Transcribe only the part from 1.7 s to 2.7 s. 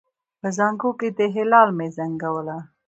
مې زنګوله